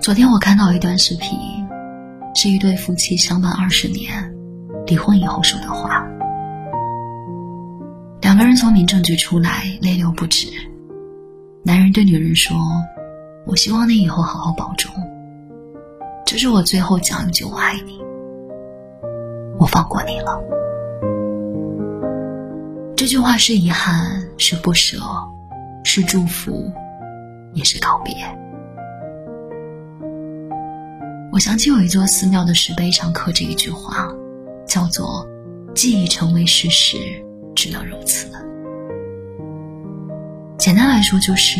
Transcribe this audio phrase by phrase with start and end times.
[0.00, 1.38] 昨天我看到一段视频，
[2.34, 4.12] 是一对夫妻相伴二十年，
[4.86, 6.06] 离婚以后说的话。
[8.20, 10.48] 两个人从民政局出来，泪流不止。
[11.62, 12.56] 男人对女人说
[13.46, 14.92] ：“我希望你以后好好保重。
[16.26, 17.98] 这是我最后讲一句我爱你，
[19.58, 20.38] 我放过你了。”
[23.02, 24.96] 这句话是遗憾，是不舍，
[25.82, 26.72] 是祝福，
[27.52, 28.14] 也是告别。
[31.32, 34.08] 我想起有一座寺庙的石碑上刻着一句话，
[34.68, 35.26] 叫做
[35.74, 36.96] “记忆成为事实，
[37.56, 38.30] 只能如此”。
[40.56, 41.58] 简单来说，就是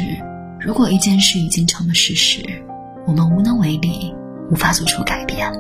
[0.61, 2.41] 如果一件事已经成了事实，
[3.05, 4.15] 我们无能为力，
[4.49, 5.53] 无法做出改变，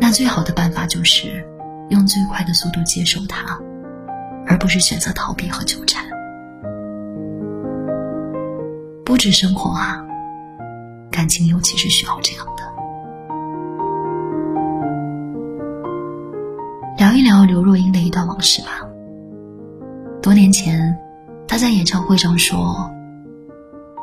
[0.00, 1.46] 那最好的办法就是
[1.90, 3.60] 用最快的速度接受它。
[4.46, 6.04] 而不是选择逃避和纠缠。
[9.04, 10.02] 不止生活啊，
[11.10, 12.62] 感情尤其是需要这样的。
[16.98, 18.80] 聊一聊刘若英的一段往事吧。
[20.22, 20.96] 多年前，
[21.48, 22.90] 她在演唱会上说：“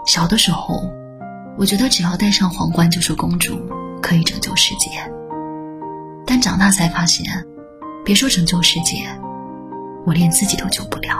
[0.05, 0.81] 小的时候，
[1.57, 3.57] 我觉得只要戴上皇冠就是公主，
[4.01, 4.89] 可以拯救世界。
[6.25, 7.25] 但长大才发现，
[8.03, 9.07] 别说拯救世界。”
[10.05, 11.17] 我连自己都救不了。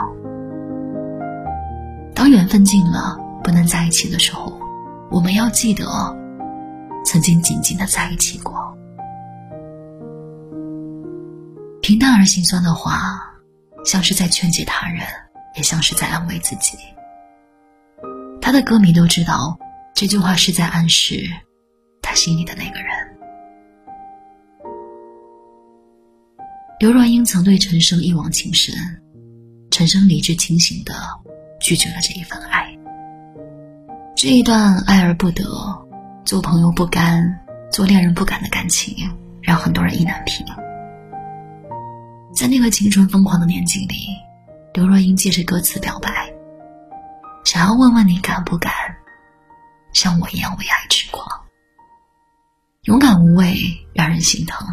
[2.14, 4.52] 当缘分尽了，不能在一起的时候，
[5.10, 5.84] 我们要记得，
[7.04, 8.76] 曾经紧紧的在一起过。
[11.80, 13.22] 平淡而心酸的话，
[13.84, 15.00] 像是在劝解他人，
[15.56, 16.76] 也像是在安慰自己。
[18.40, 19.58] 他的歌迷都知道，
[19.94, 21.22] 这句话是在暗示
[22.02, 22.99] 他心里的那个人。
[26.80, 28.74] 刘若英曾对陈升一往情深，
[29.70, 30.94] 陈升理智清醒的
[31.60, 32.74] 拒绝了这一份爱。
[34.16, 35.44] 这一段爱而不得，
[36.24, 37.38] 做朋友不甘，
[37.70, 38.96] 做恋人不敢的感情，
[39.42, 40.42] 让很多人意难平。
[42.34, 43.96] 在那个青春疯狂的年纪里，
[44.72, 46.32] 刘若英借着歌词表白，
[47.44, 48.72] 想要问问你敢不敢
[49.92, 51.28] 像我一样为爱痴狂，
[52.84, 53.54] 勇敢无畏，
[53.92, 54.66] 让人心疼。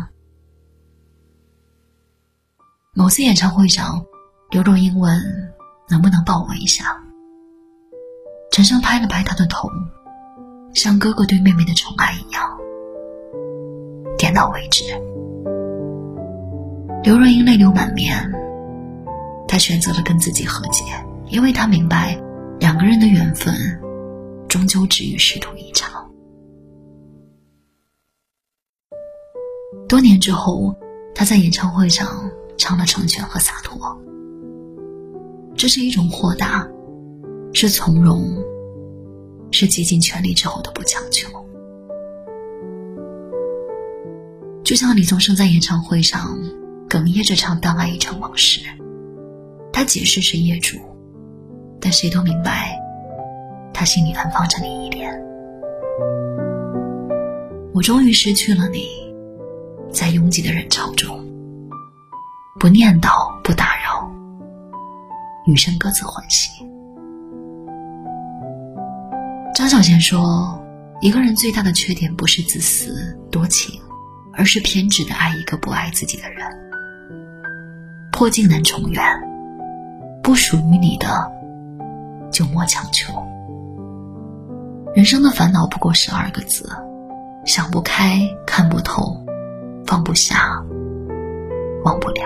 [2.98, 4.04] 某次演唱会上，
[4.50, 5.16] 刘若英问
[5.88, 6.84] ：“能不能抱我一下？”
[8.52, 9.70] 陈升拍了拍她的头，
[10.74, 12.58] 像哥哥对妹妹的宠爱一样，
[14.18, 14.84] 点到为止。
[17.04, 18.18] 刘若英泪流满面，
[19.48, 20.84] 她选择了跟自己和解，
[21.28, 22.20] 因为她明白，
[22.60, 23.54] 两个人的缘分，
[24.48, 26.10] 终究止于师徒一场。
[29.88, 30.76] 多年之后，
[31.14, 32.27] 她在演唱会上。
[32.58, 33.98] 唱了成全和洒脱，
[35.56, 36.68] 这是一种豁达，
[37.54, 38.36] 是从容，
[39.52, 41.30] 是竭尽全力之后的不强求。
[44.64, 46.38] 就像李宗盛在演唱会上
[46.90, 48.62] 哽咽着唱《当爱已成往事》，
[49.72, 50.78] 他解释是业主，
[51.80, 52.78] 但谁都明白，
[53.74, 55.10] 他心里安放着你一点。
[57.74, 58.88] 我终于失去了你，
[59.92, 61.27] 在拥挤的人潮中。
[62.60, 64.12] 不念叨，不打扰，
[65.46, 66.50] 余生各自欢喜。
[69.54, 70.60] 张小娴说
[71.00, 73.80] ：“一个人最大的缺点不是自私多情，
[74.34, 76.48] 而是偏执的爱一个不爱自己的人。
[78.12, 79.04] 破镜难重圆，
[80.24, 81.32] 不属于你的，
[82.32, 83.14] 就莫强求。
[84.96, 86.68] 人生的烦恼不过十二个字：
[87.46, 89.24] 想不开，看不透，
[89.86, 90.60] 放不下。”
[91.88, 92.22] 忘不了。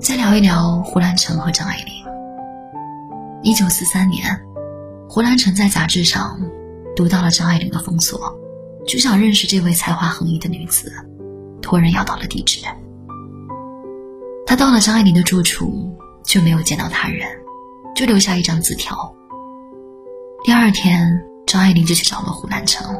[0.00, 1.92] 再聊一聊胡兰成和张爱玲。
[3.42, 4.24] 一九四三年，
[5.06, 6.40] 胡兰成在杂志上
[6.96, 8.34] 读到了张爱玲的封锁，
[8.86, 10.90] 就想认识这位才华横溢的女子，
[11.60, 12.60] 托人要到了地址。
[14.46, 17.28] 他到了张爱玲的住处，却没有见到他人，
[17.94, 19.14] 就留下一张字条。
[20.42, 22.98] 第二天，张爱玲就去找了胡兰成。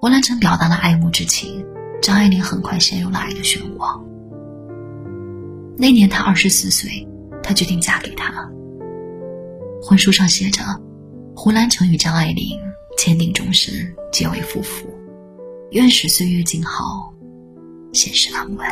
[0.00, 1.66] 胡兰成表达了爱慕之情，
[2.00, 4.00] 张爱玲很快陷入了爱的漩涡。
[5.76, 7.04] 那年她二十四岁，
[7.42, 8.48] 她决定嫁给他。
[9.82, 10.62] 婚书上写着
[11.34, 12.60] ：“胡兰成与张爱玲
[12.96, 13.74] 签订终身，
[14.12, 14.88] 结为夫妇，
[15.72, 17.12] 愿使岁月静好，
[17.92, 18.66] 现世安稳。”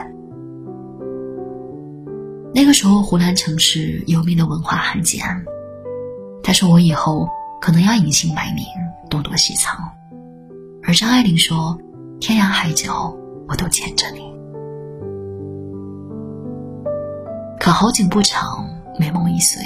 [2.54, 5.20] 那个时候，胡兰成是有名的文化汉奸。
[6.40, 7.28] 他说：“我以后
[7.60, 8.64] 可能要隐姓埋名，
[9.10, 9.76] 东躲西藏。”
[10.86, 11.76] 而张爱玲说
[12.20, 13.12] ：“天涯海角，
[13.48, 14.32] 我都牵着你。”
[17.58, 18.64] 可好景不长，
[18.96, 19.60] 美梦易碎。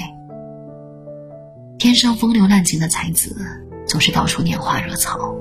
[1.78, 3.36] 天生风流滥情的才子，
[3.86, 5.34] 总是到处拈花惹草。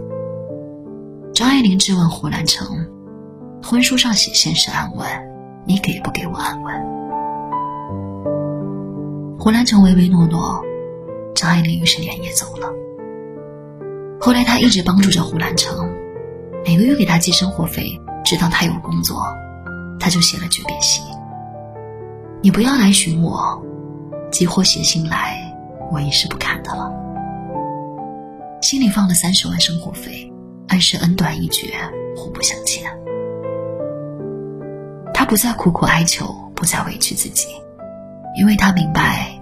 [1.33, 2.67] 张爱玲质问胡兰成
[3.63, 5.07] ：“婚书上写现实安稳，
[5.65, 6.75] 你给不给我安稳？”
[9.39, 10.61] 胡兰成唯唯诺诺，
[11.33, 12.67] 张爱玲于是连夜走了。
[14.21, 15.89] 后来，他一直帮助着胡兰成，
[16.65, 19.25] 每个月给他寄生活费，直到他有工作，
[19.97, 21.01] 他就写了诀别信。
[22.41, 23.63] 你不要来寻我，
[24.29, 25.55] 急或写信来，
[25.89, 26.91] 我已是不看的了。
[28.61, 30.31] 心里放了三十万生活费，
[30.67, 31.73] 暗示恩断义绝，
[32.15, 32.91] 互不相欠。
[35.13, 37.47] 他不再苦苦哀求，不再委屈自己，
[38.37, 39.39] 因为他明白，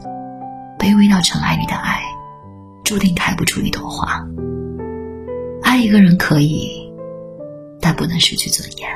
[0.78, 2.00] 卑微到尘埃里的爱，
[2.84, 4.24] 注定开不出一朵花。
[5.78, 6.92] 爱一个人可以，
[7.80, 8.90] 但不能失去尊严。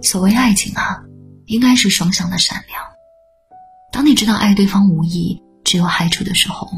[0.00, 1.04] 所谓爱情啊，
[1.44, 2.82] 应该是双向的善良。
[3.92, 6.70] 当你知道爱对方无意，只有害处的时候，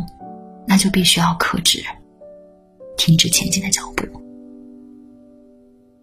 [0.66, 1.84] 那就必须要克制，
[2.96, 4.04] 停止前进的脚步。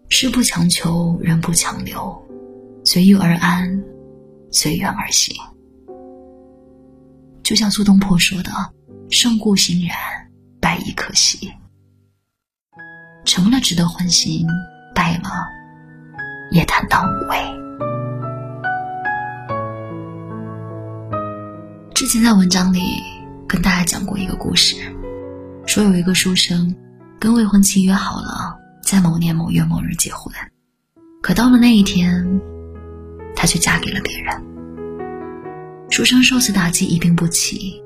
[0.08, 2.26] 事不强求，人不强留，
[2.86, 3.84] 随遇而安，
[4.50, 5.36] 随缘而行。
[7.42, 8.50] 就像苏东坡说的
[9.12, 9.94] ：“胜故欣然。”
[10.92, 11.52] 可惜，
[13.24, 14.46] 成了值得欢心，
[14.94, 15.30] 败了
[16.50, 17.36] 也坦荡无畏。
[21.94, 22.80] 之前在文章里
[23.48, 24.76] 跟大家讲过一个故事，
[25.66, 26.74] 说有一个书生
[27.18, 30.32] 跟未婚妻约好了在某年某月某日结婚，
[31.22, 32.40] 可到了那一天，
[33.34, 34.44] 他却嫁给了别人。
[35.90, 37.82] 书生受此打击一病不起，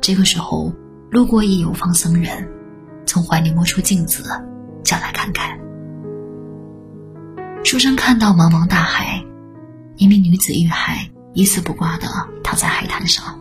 [0.00, 0.74] 这个时候。
[1.14, 2.50] 路过一游方僧人，
[3.06, 4.24] 从怀里摸出镜子，
[4.82, 5.56] 叫他看看。
[7.62, 9.24] 书生看到茫茫大海，
[9.94, 12.08] 一名女子遇害，一丝不挂的
[12.42, 13.38] 躺在海滩上。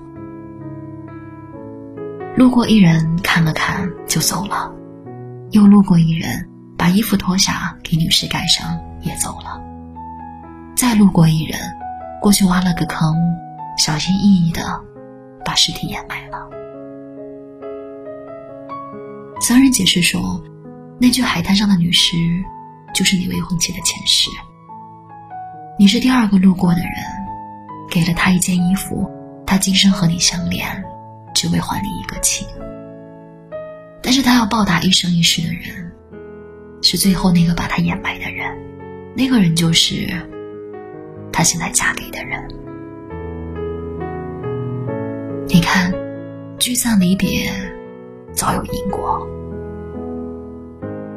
[2.38, 4.72] 路过一人看了看就走了，
[5.50, 6.48] 又路过一人
[6.78, 9.60] 把衣服脱下给女士盖上也走了。
[10.76, 11.60] 再路过一人，
[12.22, 13.16] 过去挖了个坑，
[13.80, 14.62] 小心翼翼的
[15.44, 16.38] 把尸体掩埋了。
[19.44, 20.42] 僧人解释说
[20.98, 22.16] ：“那具海滩上的女尸，
[22.96, 24.30] 就是你未婚妻的前世。
[25.78, 26.92] 你是第二个路过的人，
[27.92, 29.06] 给了她一件衣服，
[29.46, 30.82] 她今生和你相连，
[31.36, 32.48] 只为还你一个情。
[34.02, 35.92] 但是她要报答一生一世的人，
[36.82, 38.50] 是最后那个把她掩埋的人，
[39.14, 40.08] 那个人就是
[41.34, 42.42] 她现在嫁给的人。
[45.50, 45.94] 你看，
[46.58, 47.52] 聚散离别。”
[48.36, 49.28] 早有因果，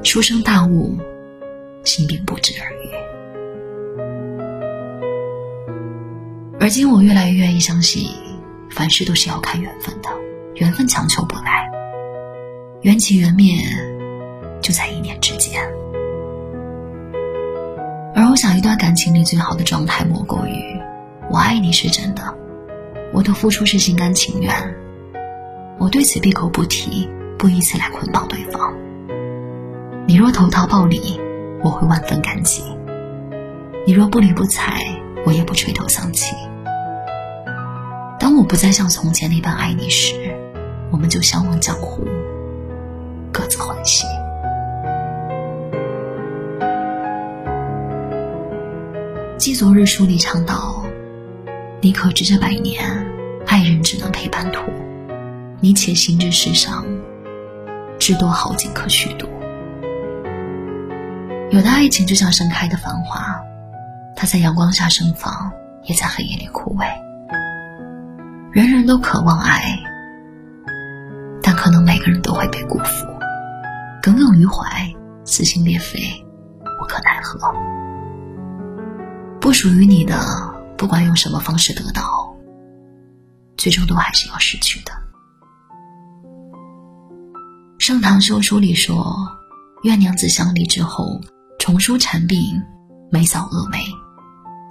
[0.02, 0.96] 书生大悟，
[1.82, 2.90] 心病不治而愈。
[6.60, 8.10] 而今我越来越愿意相信，
[8.70, 10.10] 凡事都是要看缘分的，
[10.56, 11.70] 缘分强求不来，
[12.82, 13.54] 缘起缘灭
[14.60, 15.62] 就在一念之间。
[18.14, 20.78] 而我想，一段感情里最好的状态，莫过于
[21.30, 22.22] 我爱你是真的，
[23.12, 24.52] 我的付出是心甘情愿。
[25.78, 27.06] 我对此闭口不提，
[27.38, 28.74] 不以此来捆绑对方。
[30.06, 31.20] 你若投桃报李，
[31.62, 32.62] 我会万分感激；
[33.86, 34.80] 你若不理不睬，
[35.26, 36.34] 我也不垂头丧气。
[38.18, 40.14] 当我不再像从前那般爱你时，
[40.90, 42.08] 我们就相忘江湖，
[43.30, 44.06] 各自欢喜。
[49.36, 50.82] 记昨日书里倡导：
[51.82, 52.82] 你可知这百年，
[53.46, 54.62] 爱人只能陪伴途。
[55.66, 56.86] 你且行至世上，
[57.98, 59.26] 至多好景可虚度。
[61.50, 63.36] 有的爱情就像盛开的繁花，
[64.14, 65.50] 它在阳光下盛放，
[65.82, 66.86] 也在黑夜里枯萎。
[68.52, 69.76] 人人都渴望爱，
[71.42, 73.04] 但可能每个人都会被辜负。
[74.00, 74.88] 耿耿于怀，
[75.24, 75.98] 撕心裂肺，
[76.80, 77.52] 无可奈何。
[79.40, 80.16] 不属于你的，
[80.76, 82.32] 不管用什么方式得到，
[83.56, 84.92] 最终都还是要失去的。
[87.86, 89.16] 《盛唐修书》里说
[89.84, 91.20] ：“愿娘子相离之后，
[91.56, 92.60] 重梳蝉鬓，
[93.12, 93.78] 眉扫蛾眉，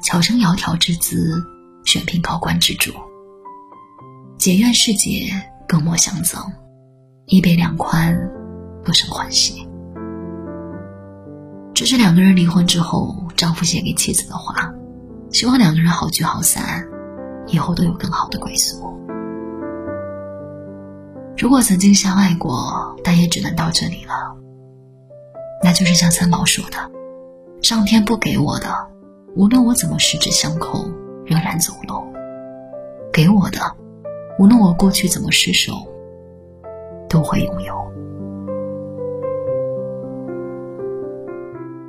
[0.03, 1.41] 巧生窈窕之姿，
[1.85, 2.91] 选聘高官之主。
[4.37, 5.31] 解怨世节，
[5.65, 6.43] 更莫相赠，
[7.27, 8.19] 一别两宽，
[8.83, 9.65] 不生欢喜。”
[11.73, 14.73] 这是两个人离婚之后，丈夫写给妻子的话，
[15.31, 16.85] 希望两个人好聚好散，
[17.47, 18.93] 以后都有更好的归宿。
[21.37, 24.13] 如果曾经相爱过，但也只能到这里了。
[25.61, 26.77] 那就是像三毛说的
[27.61, 28.73] ：“上天不给我的，
[29.35, 30.89] 无论我怎么十指相扣，
[31.25, 32.01] 仍然走漏；
[33.11, 33.59] 给我的，
[34.39, 35.73] 无论我过去怎么失手，
[37.09, 37.75] 都会拥有。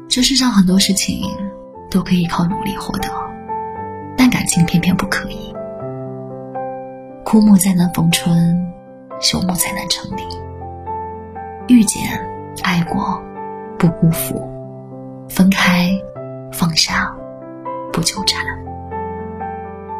[0.08, 1.22] 这世上很多事情
[1.88, 3.08] 都可以靠努力获得，
[4.16, 5.54] 但感情偏偏不可以。
[7.24, 8.72] 枯木再难逢春，
[9.26, 10.24] 朽木才能成林。
[11.66, 12.24] 遇见，
[12.62, 13.20] 爱过，
[13.76, 14.36] 不辜负；
[15.28, 15.90] 分开，
[16.52, 17.12] 放下，
[17.92, 18.40] 不纠缠。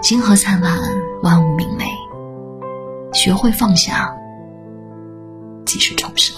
[0.00, 0.78] 星河灿烂，
[1.24, 1.86] 万物明媚。
[3.12, 4.16] 学会放下，
[5.64, 6.36] 即是重生。